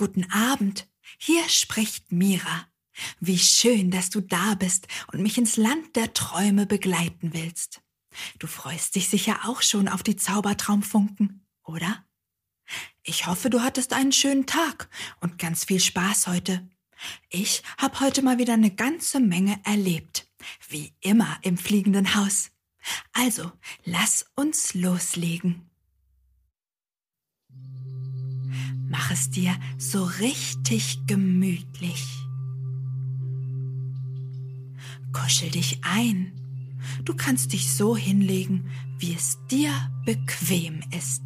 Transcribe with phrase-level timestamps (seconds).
[0.00, 2.66] Guten Abend, hier spricht Mira.
[3.20, 7.82] Wie schön, dass du da bist und mich ins Land der Träume begleiten willst.
[8.38, 12.02] Du freust dich sicher auch schon auf die Zaubertraumfunken, oder?
[13.02, 14.88] Ich hoffe, du hattest einen schönen Tag
[15.20, 16.66] und ganz viel Spaß heute.
[17.28, 20.26] Ich habe heute mal wieder eine ganze Menge erlebt,
[20.70, 22.52] wie immer im fliegenden Haus.
[23.12, 23.52] Also,
[23.84, 25.69] lass uns loslegen.
[28.90, 32.04] Mach es dir so richtig gemütlich.
[35.12, 36.32] Kuschel dich ein.
[37.04, 38.68] Du kannst dich so hinlegen,
[38.98, 39.70] wie es dir
[40.04, 41.22] bequem ist.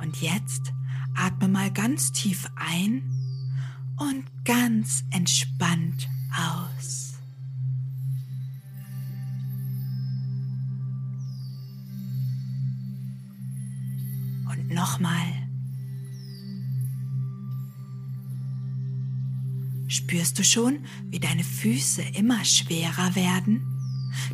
[0.00, 0.72] Und jetzt
[1.16, 3.02] atme mal ganz tief ein
[3.96, 7.07] und ganz entspannt aus.
[14.68, 15.48] Nochmal.
[19.88, 20.80] Spürst du schon,
[21.10, 23.62] wie deine Füße immer schwerer werden?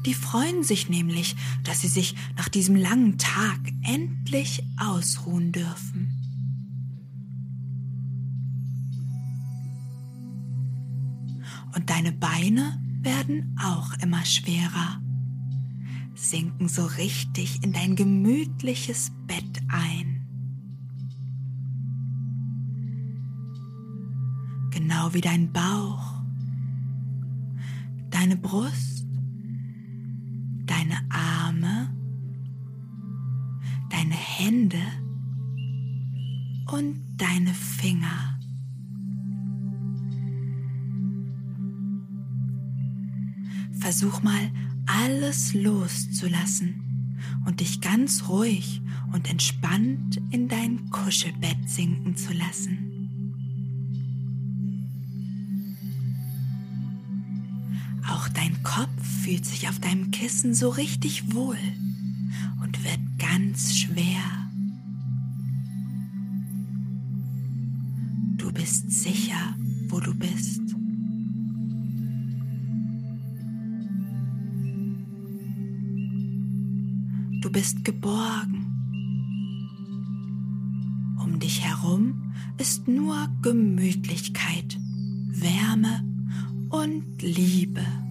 [0.05, 6.21] Die freuen sich nämlich, dass sie sich nach diesem langen Tag endlich ausruhen dürfen.
[11.75, 15.01] Und deine Beine werden auch immer schwerer,
[16.15, 20.14] sinken so richtig in dein gemütliches Bett ein.
[25.05, 26.23] Genau wie dein Bauch,
[28.11, 29.07] deine Brust,
[30.65, 31.91] deine Arme,
[33.91, 34.81] deine Hände
[36.73, 38.39] und deine Finger.
[43.79, 44.51] Versuch mal
[44.87, 48.81] alles loszulassen und dich ganz ruhig
[49.13, 52.94] und entspannt in dein Kuschelbett sinken zu lassen.
[58.45, 61.57] Dein Kopf fühlt sich auf deinem Kissen so richtig wohl
[62.63, 64.21] und wird ganz schwer.
[68.37, 69.57] Du bist sicher,
[69.89, 70.61] wo du bist.
[77.41, 78.61] Du bist geborgen.
[81.19, 84.79] Um dich herum ist nur Gemütlichkeit,
[85.31, 86.05] Wärme
[86.69, 88.04] und Liebe.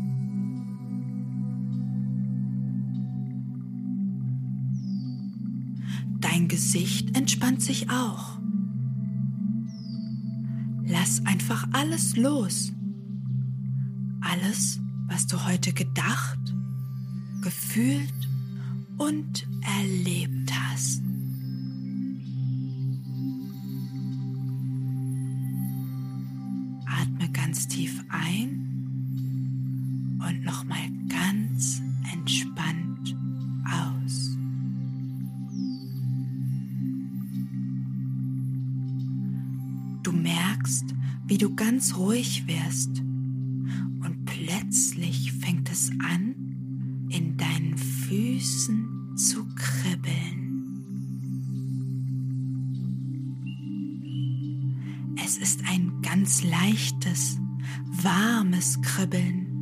[6.33, 8.39] Dein Gesicht entspannt sich auch.
[10.83, 12.71] Lass einfach alles los.
[14.19, 16.39] Alles, was du heute gedacht,
[17.43, 18.27] gefühlt
[18.97, 19.45] und
[19.77, 20.42] erlebt
[41.33, 46.35] wie du ganz ruhig wirst und plötzlich fängt es an,
[47.09, 50.75] in deinen Füßen zu kribbeln.
[55.25, 57.39] Es ist ein ganz leichtes,
[58.03, 59.52] warmes Kribbeln.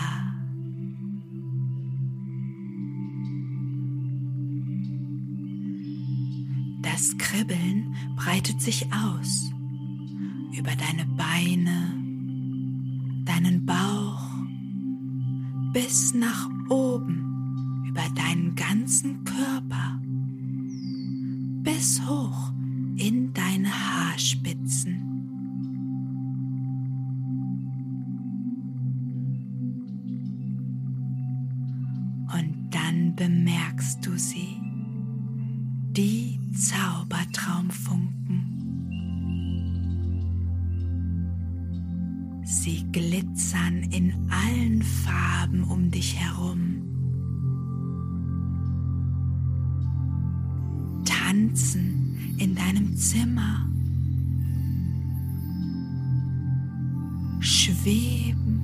[6.81, 9.51] Das Kribbeln breitet sich aus
[10.57, 11.93] über deine Beine,
[13.27, 14.31] deinen Bauch
[15.75, 16.49] bis nach
[42.55, 46.83] Sie glitzern in allen Farben um dich herum.
[51.03, 53.67] Tanzen in deinem Zimmer.
[57.41, 58.61] Schweben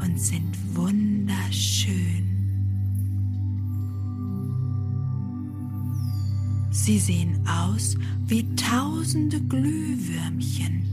[0.00, 2.28] und sind wunderschön.
[6.70, 7.96] Sie sehen aus
[8.28, 10.91] wie tausende Glühwürmchen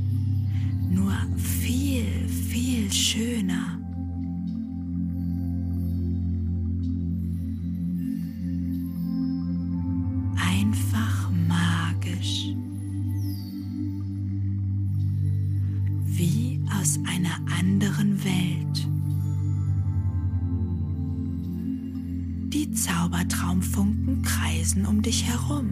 [0.90, 3.80] nur viel, viel schöner.
[10.36, 12.54] Einfach magisch.
[16.06, 18.88] Wie aus einer anderen Welt.
[22.52, 25.70] Die Zaubertraumfunken kreisen um dich herum,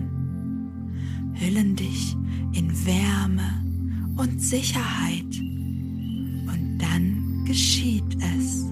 [1.33, 2.15] hüllen dich
[2.53, 3.66] in Wärme
[4.17, 5.39] und Sicherheit.
[5.39, 8.65] Und dann geschieht es.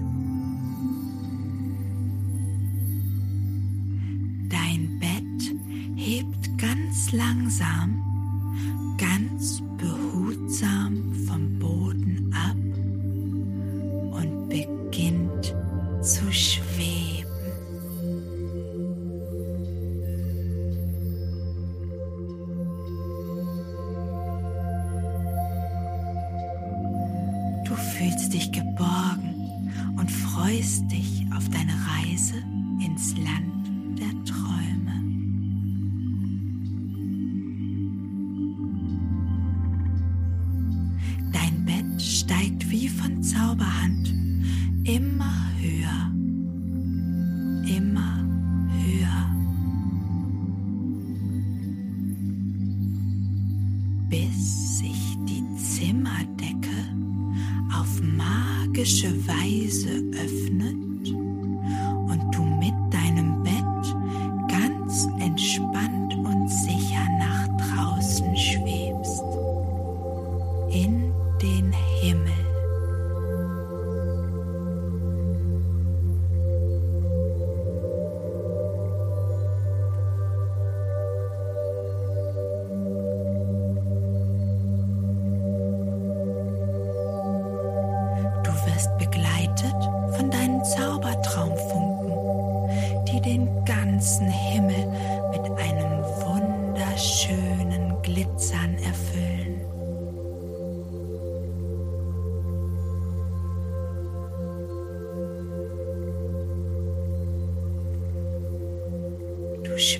[4.48, 5.54] Dein Bett
[5.96, 8.02] hebt ganz langsam,
[8.98, 12.56] ganz behutsam vom Boden ab
[14.20, 15.54] und beginnt
[16.02, 16.55] zu schweben.
[55.86, 56.96] Zimmerdecke
[57.72, 60.85] auf magische Weise öffnet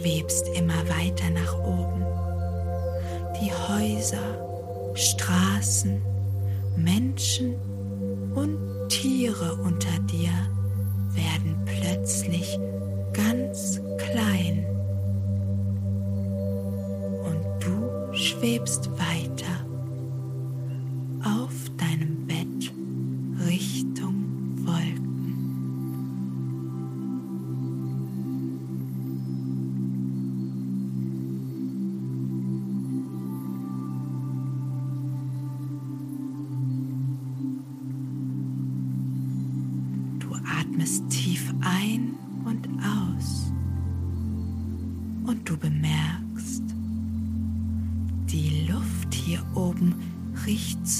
[0.06, 2.05] schwebst immer weiter nach oben.
[3.41, 4.45] Die Häuser,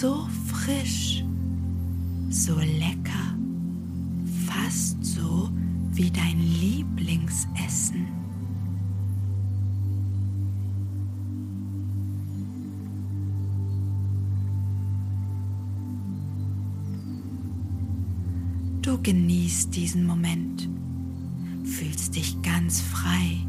[0.01, 1.25] so frisch,
[2.29, 3.35] so lecker,
[4.47, 5.49] fast so
[5.93, 8.07] wie dein Lieblingsessen.
[18.83, 20.69] Du genießt diesen Moment,
[21.65, 23.47] fühlst dich ganz frei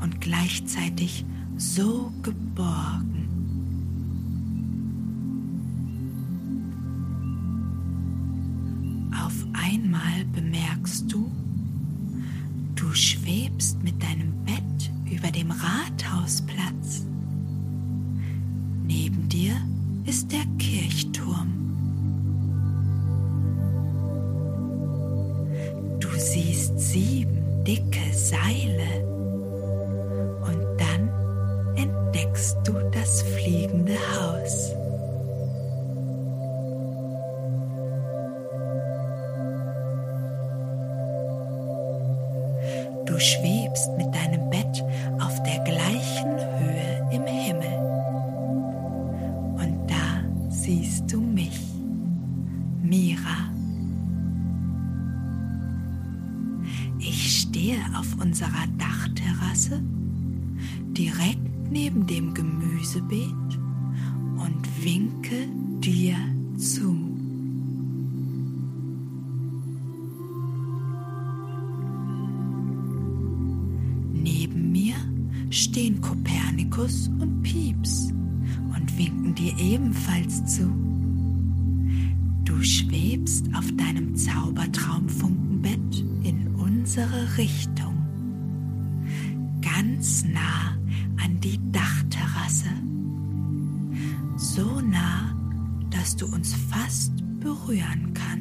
[0.00, 1.24] und gleichzeitig
[1.56, 3.23] so geborgen.
[32.34, 34.72] Entdeckst du das fliegende Haus.
[74.24, 74.94] Neben mir
[75.50, 78.10] stehen Kopernikus und Pieps
[78.74, 80.62] und winken dir ebenfalls zu.
[82.42, 87.94] Du schwebst auf deinem Zaubertraumfunkenbett in unsere Richtung,
[89.60, 90.74] ganz nah
[91.22, 92.70] an die Dachterrasse,
[94.38, 95.36] so nah,
[95.90, 98.33] dass du uns fast berühren kannst.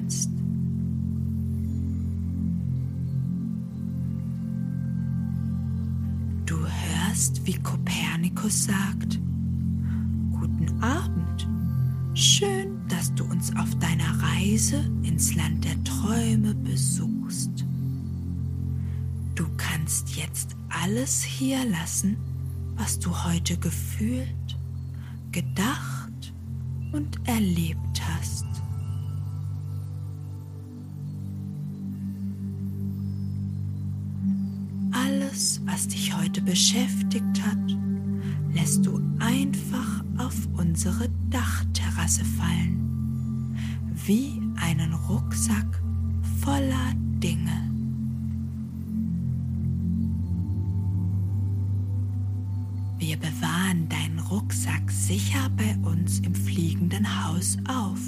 [7.23, 9.19] Hörst, wie Kopernikus sagt,
[10.31, 11.47] Guten Abend,
[12.13, 17.65] schön, dass du uns auf deiner Reise ins Land der Träume besuchst.
[19.35, 22.17] Du kannst jetzt alles hier lassen,
[22.75, 24.57] was du heute gefühlt,
[25.31, 26.33] gedacht
[26.91, 27.92] und erlebt
[35.83, 37.77] was dich heute beschäftigt hat,
[38.53, 43.57] lässt du einfach auf unsere Dachterrasse fallen,
[44.05, 45.81] wie einen Rucksack
[46.39, 47.69] voller Dinge.
[52.97, 57.99] Wir bewahren deinen Rucksack sicher bei uns im fliegenden Haus auf.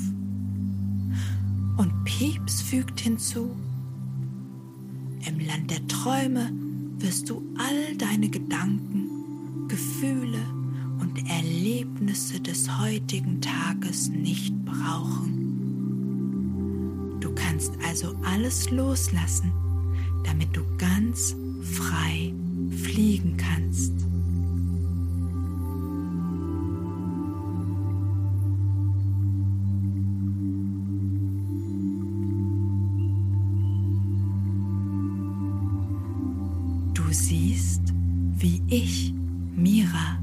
[1.76, 3.54] Und Pieps fügt hinzu,
[5.28, 6.65] im Land der Träume
[7.00, 10.40] wirst du all deine Gedanken, Gefühle
[11.00, 15.36] und Erlebnisse des heutigen Tages nicht brauchen.
[17.20, 19.52] Du kannst also alles loslassen,
[20.24, 22.34] damit du ganz frei
[22.72, 24.05] fliegen kannst.
[37.16, 37.82] Siehst,
[38.38, 39.14] wie ich,
[39.56, 40.20] Mira,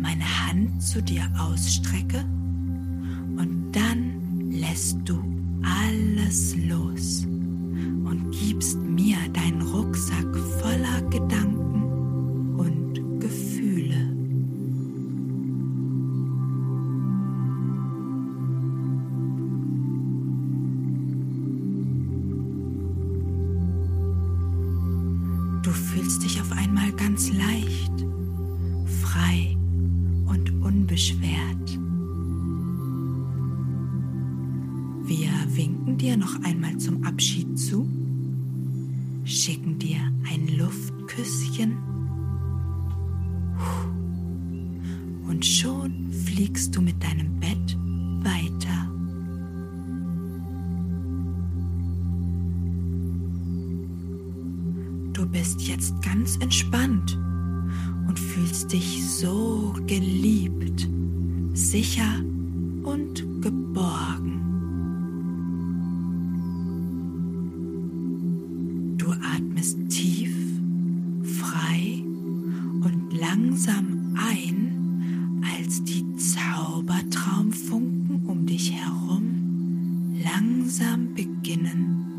[0.00, 2.24] meine Hand zu dir ausstrecke
[3.36, 5.22] und dann lässt du
[5.62, 11.69] alles los und gibst mir deinen Rucksack voller Gedanken
[35.10, 37.84] Wir winken dir noch einmal zum Abschied zu,
[39.24, 39.98] schicken dir
[40.32, 41.76] ein Luftküsschen
[45.28, 47.29] und schon fliegst du mit deinem
[73.20, 82.09] langsam ein, als die Zaubertraumfunken um dich herum langsam beginnen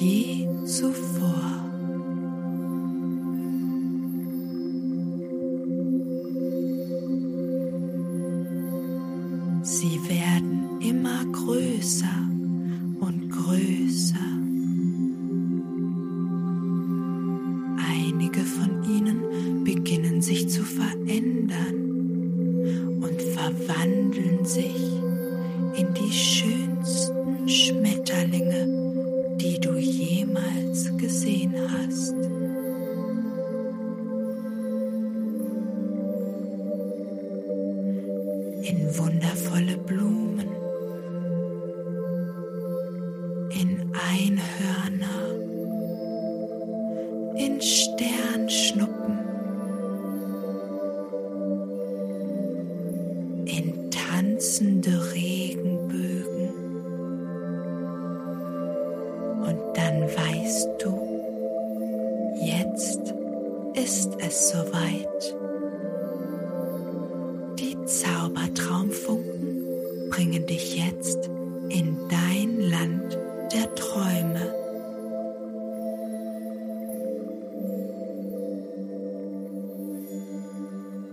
[0.00, 1.15] je zuvor.
[1.15, 1.15] Sie
[39.46, 40.48] wundervolle Blumen,
[43.50, 44.75] in Einhörner,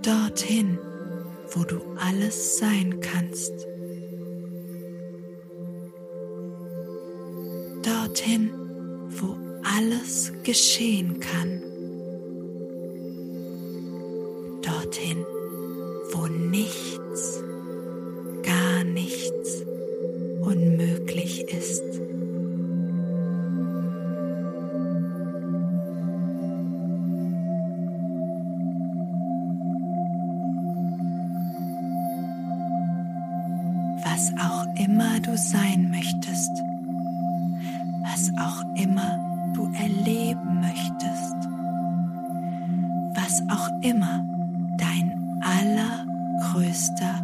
[0.04, 0.78] Dorthin,
[1.54, 3.54] wo du alles sein kannst.
[7.84, 8.52] Dorthin,
[9.08, 11.73] wo alles geschehen kann.
[38.14, 39.18] Was auch immer
[39.56, 41.36] du erleben möchtest,
[43.16, 44.24] was auch immer
[44.78, 47.23] dein allergrößter